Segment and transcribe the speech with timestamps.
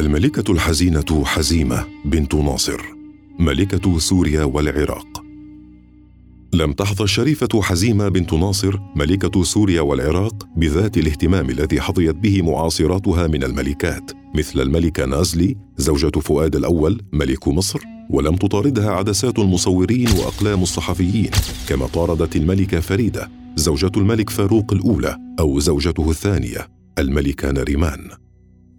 [0.00, 2.80] الملكة الحزينة حزيمة بنت ناصر
[3.38, 5.22] ملكة سوريا والعراق.
[6.52, 13.26] لم تحظى الشريفة حزيمة بنت ناصر ملكة سوريا والعراق بذات الاهتمام الذي حظيت به معاصراتها
[13.26, 17.80] من الملكات مثل الملكة نازلي زوجة فؤاد الأول ملك مصر
[18.10, 21.30] ولم تطاردها عدسات المصورين وأقلام الصحفيين
[21.68, 28.10] كما طاردت الملكة فريدة زوجة الملك فاروق الأولى أو زوجته الثانية الملكة نريمان.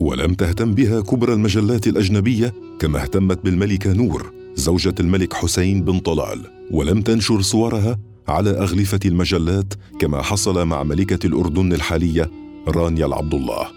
[0.01, 6.39] ولم تهتم بها كبرى المجلات الأجنبية كما اهتمت بالملكة نور زوجة الملك حسين بن طلال.
[6.71, 12.31] ولم تنشر صورها على أغلفة المجلات كما حصل مع ملكة الأردن الحالية
[12.67, 13.67] رانيا العبد الله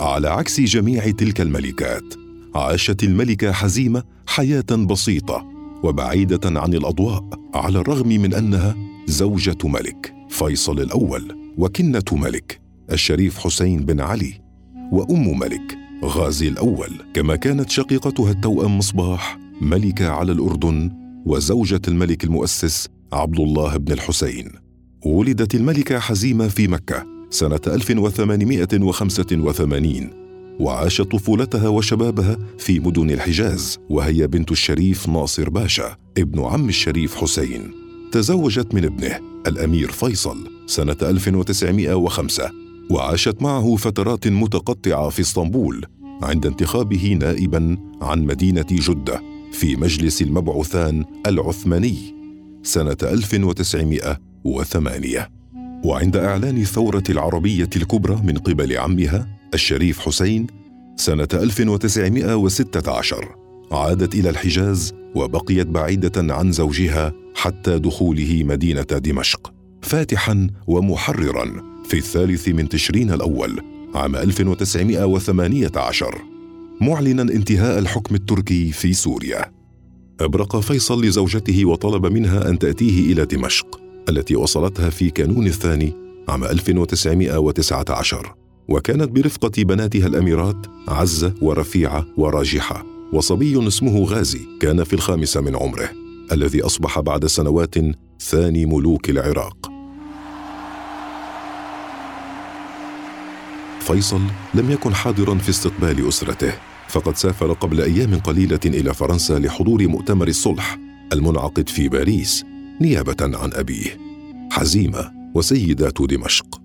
[0.00, 2.14] على عكس جميع تلك الملكات
[2.54, 5.48] عاشت الملكة حزيمة حياة بسيطة
[5.82, 12.60] وبعيدة عن الأضواء على الرغم من أنها زوجة ملك فيصل الأول وكنة ملك
[12.92, 14.49] الشريف حسين بن علي.
[14.92, 16.90] وأم ملك غازي الأول.
[17.14, 20.90] كما كانت شقيقتها التوأم مصباح ملكة على الأردن
[21.26, 24.52] وزوجة الملك المؤسس عبد الله بن الحسين.
[25.04, 30.10] ولدت الملكة حزيمة في مكة سنة 1885
[30.60, 37.70] وعاشت طفولتها وشبابها في مدن الحجاز وهي بنت الشريف ناصر باشا ابن عم الشريف حسين.
[38.12, 42.50] تزوجت من ابنه الأمير فيصل سنة 1905
[42.90, 45.86] وعاشت معه فترات متقطعة في اسطنبول
[46.22, 51.96] عند انتخابه نائبا عن مدينة جدة في مجلس المبعوثان العثماني
[52.62, 55.30] سنة 1908
[55.84, 60.46] وعند إعلان الثورة العربية الكبرى من قبل عمها الشريف حسين
[60.96, 63.36] سنة 1916
[63.72, 69.52] عادت إلى الحجاز وبقيت بعيدة عن زوجها حتى دخوله مدينة دمشق
[69.82, 71.69] فاتحا ومحررا.
[71.90, 73.60] في الثالث من تشرين الأول
[73.94, 76.22] عام 1918
[76.80, 79.52] معلنا انتهاء الحكم التركي في سوريا.
[80.20, 85.92] أبرق فيصل لزوجته وطلب منها أن تأتيه إلى دمشق التي وصلتها في كانون الثاني
[86.28, 88.34] عام 1919
[88.68, 95.90] وكانت برفقة بناتها الأميرات عزة ورفيعة وراجحة وصبي اسمه غازي كان في الخامسة من عمره
[96.32, 97.74] الذي أصبح بعد سنوات
[98.20, 99.69] ثاني ملوك العراق.
[103.90, 104.20] فيصل
[104.54, 106.52] لم يكن حاضرا في استقبال أسرته
[106.88, 110.78] فقد سافر قبل أيام قليلة إلى فرنسا لحضور مؤتمر الصلح
[111.12, 112.44] المنعقد في باريس
[112.80, 113.98] نيابة عن أبيه
[114.52, 116.60] حزيمة وسيدات دمشق.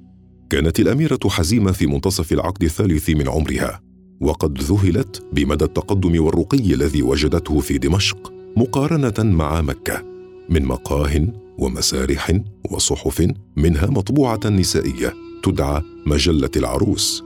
[0.49, 3.81] كانت الأميرة حزيمة في منتصف العقد الثالث من عمرها
[4.21, 10.03] وقد ذهلت بمدى التقدم والرقي الذي وجدته في دمشق مقارنة مع مكة
[10.49, 11.27] من مقاه
[11.57, 12.39] ومسارح
[12.71, 15.24] وصحف منها مطبوعة نسائية.
[15.45, 17.23] تدعى مجلة العروس.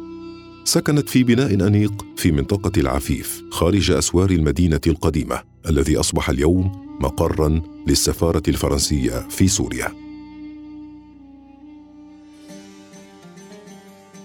[0.64, 6.72] سكنت في بناء أنيق في منطقة العفيف خارج أسوار المدينة القديمة الذي أصبح اليوم
[7.02, 9.94] مقرا للسفارة الفرنسية في سوريا.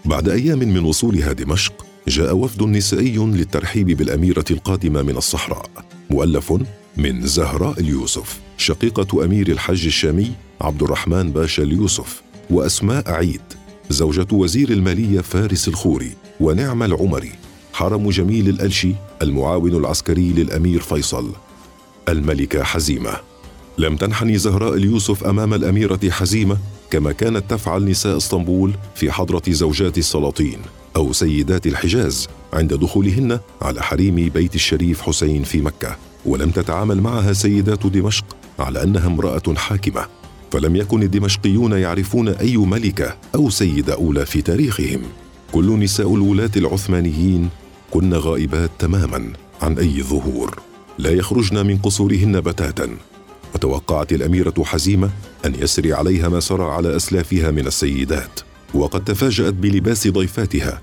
[0.05, 5.71] بعد أيام من وصولها دمشق جاء وفد نسائي للترحيب بالأميرة القادمة من الصحراء
[6.11, 6.55] مؤلف
[6.97, 13.64] من زهراء اليوسف شقيقة أمير الحج الشامي عبد الرحمن باشا اليوسف وأسماء عيد.
[13.91, 17.33] زوجة وزير المالية فارس الخوري ونعم العمري
[17.73, 21.33] حرم جميل الألشي المعاون العسكري للأمير فيصل.
[22.09, 23.17] الملكة حزيمة.
[23.79, 26.59] لم تنحني زهراء اليوسف أمام الأميرة حزيمة
[26.91, 30.59] كما كانت تفعل نساء اسطنبول في حضرة زوجات السلاطين
[30.97, 35.97] أو سيدات الحجاز عند دخولهن على حريم بيت الشريف حسين في مكة.
[36.27, 38.25] ولم تتعامل معها سيدات دمشق
[38.59, 40.07] على أنها امرأة حاكمة.
[40.51, 45.03] فلم يكن الدمشقيون يعرفون أي ملكة أو سيدة أولى في تاريخهم.
[45.53, 47.49] كل نساء الولاة العثمانيين
[47.91, 49.33] كن غائبات تماما
[49.63, 50.59] عن أي ظهور.
[50.99, 52.97] لا يخرجن من قصورهن بتاتا.
[53.55, 55.11] وتوقعت الأميرة حزيمة
[55.45, 58.41] أن يسري عليها ما سرى على أسلافها من السيدات.
[58.75, 60.83] وقد تفاجأت بلباس ضيفاتها.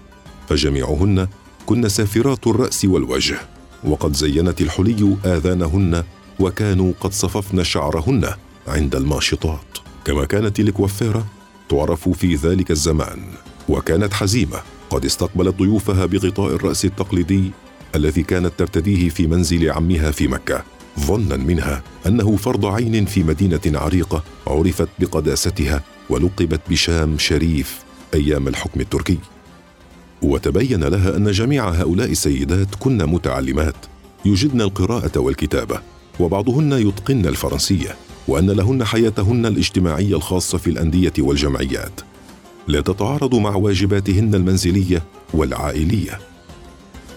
[0.50, 1.28] فجميعهن
[1.66, 3.40] كن سافرات الرأس والوجه.
[3.84, 6.04] وقد زينت الحلي آذانهن
[6.40, 8.30] وكانوا قد صففن شعرهن.
[8.68, 9.78] عند الماشطات.
[10.06, 11.26] كما كانت الكوافيرة
[11.70, 13.20] تعرف في ذلك الزمان
[13.70, 14.62] وكانت حزيمة.
[14.90, 17.52] قد استقبلت ضيوفها بغطاء الرأس التقليدي
[17.96, 20.64] الذي كانت ترتديه في منزل عمها في مكة.
[21.00, 27.80] ظنا منها أنه فرض عين في مدينة عريقة عرفت بقداستها ولقبت بشام شريف
[28.14, 29.18] أيام الحكم التركي.
[30.22, 33.76] وتبين لها أن جميع هؤلاء السيدات كن متعلمات.
[34.26, 35.80] يجدن القراءة والكتابة
[36.20, 37.96] وبعضهن يتقن الفرنسية.
[38.28, 42.02] وأن لهن حياتهن الاجتماعية الخاصة في الأندية والجمعيات.
[42.68, 45.04] لا تتعارض مع واجباتهن المنزلية
[45.34, 46.20] والعائلية.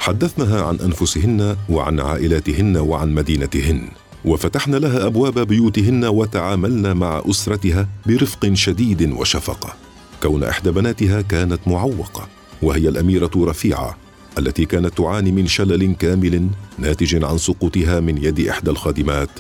[0.01, 3.89] حدثنها عن أنفسهن وعن عائلاتهن وعن مدينتهن
[4.25, 9.75] وفتحن لها أبواب بيوتهن وتعاملن مع أسرتها برفق شديد وشفقه
[10.23, 12.29] كون إحدى بناتها كانت معوقة
[12.63, 13.97] وهي الأميرة رفيعة
[14.39, 16.49] التي كانت تعاني من شلل كامل
[16.79, 19.31] ناتج عن سقوطها من يد إحدى الخادمات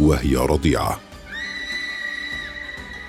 [0.00, 1.00] وهي رضيعة.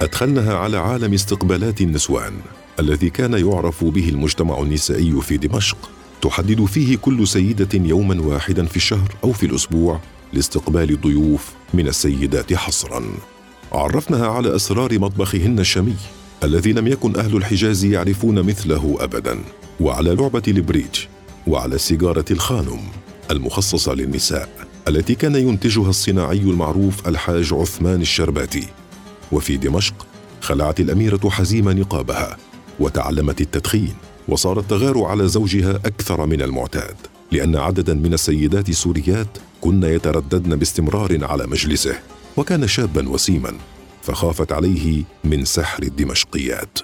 [0.01, 2.33] ادخلنها على عالم استقبالات النسوان
[2.79, 5.89] الذي كان يعرف به المجتمع النسائي في دمشق.
[6.21, 9.99] تحدد فيه كل سيدة يوما واحدا في الشهر أو في الأسبوع
[10.33, 13.03] لاستقبال الضيوف من السيدات حصرا.
[13.71, 15.95] عرفناها على أسرار مطبخهن الشامي
[16.43, 19.39] الذي لم يكن أهل الحجاز يعرفون مثله ابدا.
[19.79, 21.05] وعلى لعبة البريج
[21.47, 22.79] وعلى سيجارة الخانم
[23.31, 24.49] المخصصة للنساء
[24.87, 28.67] التي كان ينتجها الصناعي المعروف الحاج عثمان الشرباتي.
[29.31, 30.07] وفي دمشق
[30.41, 32.37] خلعت الأميرة حزيمة نقابها
[32.79, 33.93] وتعلمت التدخين
[34.27, 36.95] وصارت تغار على زوجها أكثر من المعتاد
[37.31, 41.99] لأن عددا من السيدات السوريات كن يترددن باستمرار على مجلسه
[42.37, 43.53] وكان شابا وسيما
[44.01, 46.79] فخافت عليه من سحر الدمشقيات.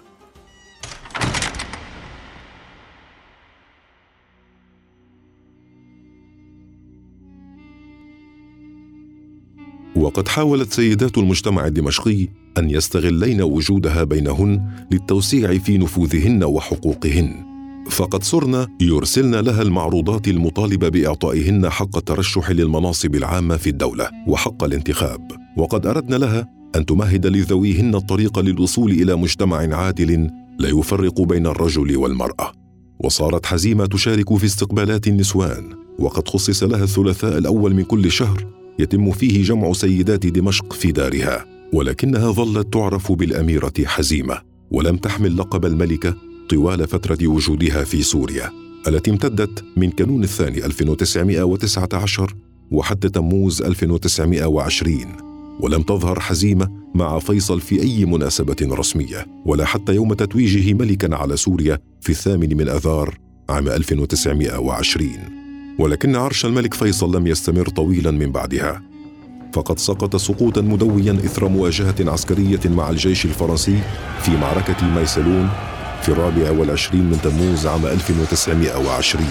[10.02, 12.28] وقد حاولت سيدات المجتمع الدمشقي
[12.58, 17.52] أن يستغلين وجودها بينهن للتوسيع في نفوذهن وحقوقهن.
[17.90, 25.32] فقد صرن يرسلن لها المعروضات المطالبة بإعطائهن حق الترشح للمناصب العامة في الدولة وحق الانتخاب.
[25.58, 31.98] وقد اردن لها أن تمهد لذويهن الطريق للوصول إلى مجتمع عادل لا يفرق بين الرجل
[31.98, 32.52] والمرأة.
[33.00, 35.70] وصارت حزيمة تشارك في استقبالات النسوان
[36.00, 41.46] وقد خصص لها الثلاثاء الأول من كل شهر يتم فيه جمع سيدات دمشق في دارها
[41.74, 44.42] ولكنها ظلت تعرف بالأميرة حزيمة
[44.72, 46.16] ولم تحمل لقب الملكة
[46.50, 48.52] طوال فترة وجودها في سوريا
[48.88, 52.36] التي امتدت من كانون الثاني 1919
[52.72, 54.98] وحتى تموز 1920
[55.60, 61.38] ولم تظهر حزيمة مع فيصل في أي مناسبة رسمية ولا حتى يوم تتويجه ملكا على
[61.38, 63.18] سوريا في الثامن من أذار
[63.50, 65.41] عام 1920
[65.82, 68.82] ولكن عرش الملك فيصل لم يستمر طويلا من بعدها.
[69.54, 73.80] فقد سقط سقوطا مدويا إثر مواجهة عسكرية مع الجيش الفرنسي
[74.22, 75.50] في معركة ميسلون
[76.02, 79.26] في الرابع والعشرين من تموز عام 1920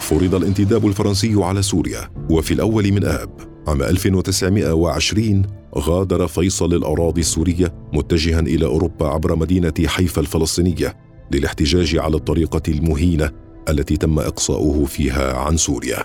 [0.00, 3.30] فرض الانتداب الفرنسي على سوريا وفي الأول من آب
[3.68, 5.42] عام 1920
[5.78, 11.11] غادر فيصل الأراضي السورية متجها إلى أوروبا عبر مدينة حيفا الفلسطينية.
[11.30, 13.30] للاحتجاج على الطريقة المهينة
[13.68, 16.04] التي تم إقصاؤه فيها عن سوريا.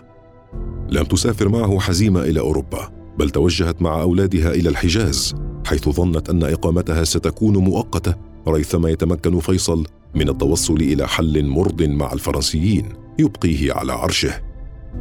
[0.90, 5.36] لم تسافر معه حزيمة إلى أوروبا بل توجهت مع أولادها إلى الحجاز
[5.66, 8.16] حيث ظنت أن إقامتها ستكون مؤقتة
[8.48, 14.42] ريثما يتمكن فيصل من التوصل إلى حل مرض مع الفرنسيين يبقيه على عرشه.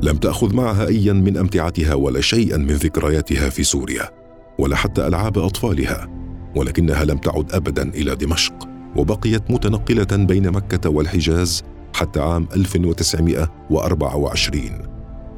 [0.02, 4.10] لم تأخذ معها ايا من أمتعتها ولا شيئا من ذكرياتها في سوريا
[4.58, 6.08] ولا حتى ألعاب أطفالها
[6.56, 8.75] ولكنها لم تعد ابدا إلى دمشق.
[8.96, 14.60] وبقيت متنقلة بين مكة والحجاز حتى عام 1924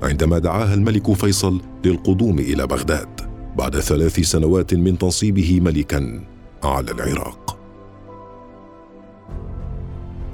[0.03, 3.21] عندما دعاها الملك فيصل للقدوم إلى بغداد
[3.57, 6.25] بعد ثلاث سنوات من تنصيبه ملكا
[6.63, 7.59] على العراق.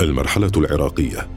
[0.00, 1.28] المرحلة العراقية.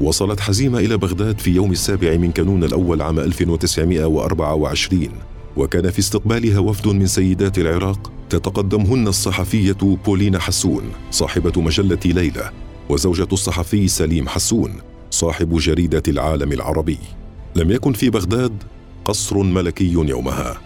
[0.00, 5.08] وصلت حزيمة إلى بغداد في يوم السابع من كانون الأول عام 1924
[5.56, 12.50] وكان في استقبالها وفد من سيدات العراق تتقدمهن الصحفية بولينا حسون صاحبة مجلة ليلى
[12.88, 14.72] وزوجة الصحفي سليم حسون
[15.10, 16.98] صاحب جريدة العالم العربي.
[17.56, 18.62] لم يكن في بغداد
[19.04, 20.60] قصر ملكي يومها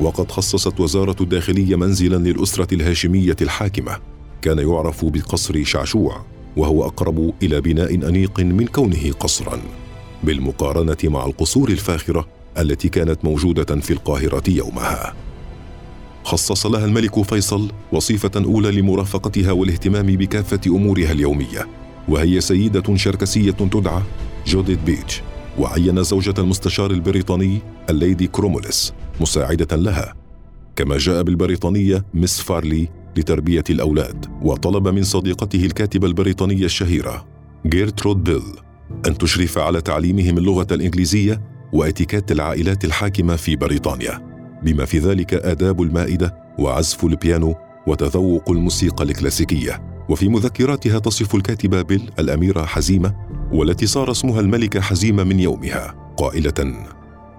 [0.00, 3.98] وقد خصصت وزارة الداخلية منزلا للأسرة الهاشمية الحاكمة.
[4.42, 6.24] كان يعرف بقصر شعشوع
[6.56, 9.60] وهو أقرب إلى بناء أنيق من كونه قصرا.
[10.24, 15.14] بالمقارنة مع القصور الفاخرة التي كانت موجودة في القاهرة يومها.
[16.24, 21.68] خصص لها الملك فيصل وصيفة أولى لمرافقتها والاهتمام بكافة أمورها اليومية
[22.08, 24.02] وهي سيدة شركسية تدعى
[24.46, 25.22] جوديت بيتش
[25.58, 27.58] وعين زوجة المستشار البريطاني
[27.90, 30.14] الليدي كروموليس مساعدة لها.
[30.76, 37.26] كما جاء بالبريطانية مس فارلي لتربية الأولاد وطلب من صديقته الكاتبة البريطانية الشهيرة
[37.66, 38.42] جيرترود بيل
[39.06, 44.20] أن تشرف على تعليمهم اللغة الإنجليزية وإتيكيت العائلات الحاكمة في بريطانيا
[44.62, 47.54] بما في ذلك آداب المائدة وعزف البيانو
[47.86, 49.82] وتذوق الموسيقى الكلاسيكية.
[50.08, 53.14] وفي مذكراتها تصف الكاتبة بيل الأميرة حزيمة
[53.52, 55.94] والتي صار اسمها الملكة حزيمة من يومها.
[56.16, 56.84] قائلة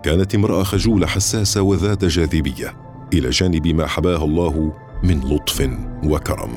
[0.03, 2.73] كانت امرأة خجولة حساسة وذات جاذبية
[3.13, 4.73] إلى جانب ما حباها الله
[5.03, 5.69] من لطف
[6.03, 6.51] وكرم.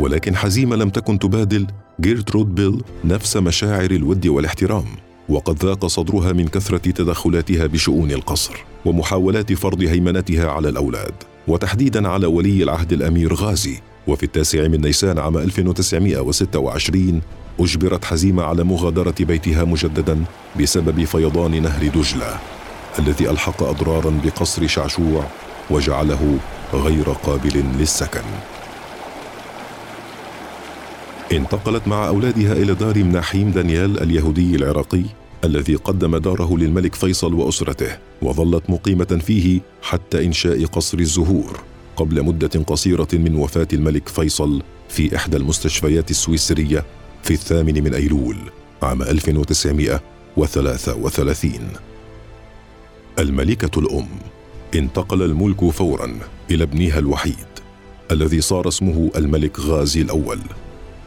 [0.00, 1.66] ولكن حزيمة لم تكن تبادل
[2.00, 4.84] جيرترود بيل نفس مشاعر الود والاحترام.
[5.30, 11.14] وقد ذاق صدرها من كثرة تدخلاتها بشؤون القصر ومحاولات فرض هيمنتها على الأولاد
[11.48, 13.80] وتحديدا على ولي العهد الأمير غازي.
[14.06, 17.20] وفي التاسع من نيسان عام 1926
[17.60, 20.24] أجبرت حزيمة على مغادرة بيتها مجددا
[20.60, 22.38] بسبب فيضان نهر دجلة
[22.98, 25.24] الذي ألحق أضرارا بقصر شعشوع
[25.70, 26.38] وجعله
[26.74, 28.24] غير قابل للسكن.
[31.32, 35.02] انتقلت مع أولادها إلى دار مناحيم دانيال اليهودي العراقي
[35.44, 41.60] الذي قدم داره للملك فيصل وأسرته وظلت مقيمة فيه حتى إنشاء قصر الزهور
[41.96, 46.84] قبل مدة قصيرة من وفاة الملك فيصل في إحدى المستشفيات السويسرية
[47.22, 48.36] في الثامن من أيلول
[48.82, 51.52] عام 1933
[53.18, 54.08] الملكة الأم
[54.74, 56.18] انتقل الملك فورا
[56.50, 57.34] إلى ابنها الوحيد
[58.10, 60.38] الذي صار اسمه الملك غازي الأول.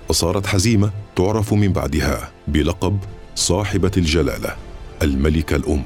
[0.09, 2.97] وصارت حزيمة تعرف من بعدها بلقب
[3.35, 4.55] صاحبة الجلالة
[5.01, 5.83] الملكة الأم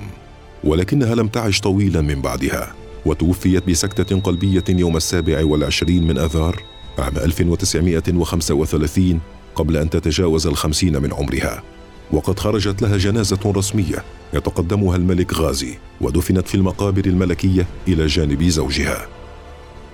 [0.63, 2.73] ولكنها لم تعش طويلا من بعدها
[3.05, 6.63] وتوفيت بسكتة قلبية يوم السابع والعشرين من أذار
[6.99, 9.19] عام 1935
[9.55, 11.63] قبل أن تتجاوز الخمسين من عمرها.
[12.11, 19.07] وقد خرجت لها جنازة رسمية يتقدمها الملك غازي ودفنت في المقابر الملكية إلى جانب زوجها.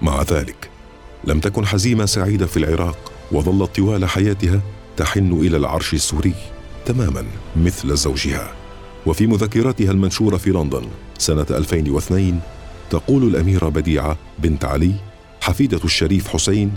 [0.01, 0.69] مع ذلك
[1.23, 4.61] لم تكن حزيمة سعيدة في العراق وظلت طوال حياتها
[4.97, 6.33] تحن إلى العرش السوري.
[6.85, 7.25] تماما
[7.55, 8.53] مثل زوجها.
[9.05, 10.83] وفي مذكراتها المنشورة في لندن
[11.17, 12.39] سنة 2002
[12.89, 14.93] تقول الأميرة بديعة بنت علي
[15.41, 16.71] حفيدة الشريف حسين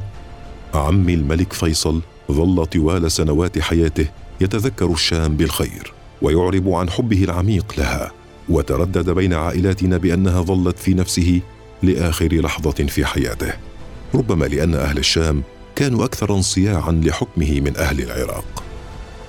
[0.74, 2.00] عمي الملك فيصل
[2.32, 4.06] ظل طوال سنوات حياته
[4.40, 8.12] يتذكر الشام بالخير ويعرب عن حبه العميق لها
[8.48, 11.40] وتردد بين عائلاتنا بأنها ظلت في نفسه
[11.82, 13.52] لآخر لحظة في حياته.
[14.14, 15.42] ربما لأن أهل الشام
[15.76, 18.65] كانوا أكثر انصياعا لحكمه من أهل العراق.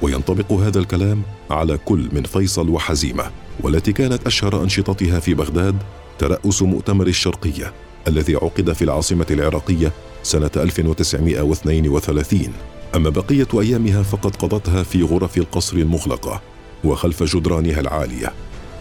[0.02, 3.32] وينطبق هذا الكلام على كل من فيصل وحزيمة
[3.64, 5.76] والتي كانت أشهر أنشطتها في بغداد
[6.20, 7.74] ترأس مؤتمر الشرقية
[8.08, 9.92] الذي عقد في العاصمة العراقية
[10.24, 12.54] سنة 1932
[12.96, 16.42] أما بقية أيامها فقد قضتها في غرف القصر المغلقة
[16.84, 18.34] وخلف جدرانها العالية.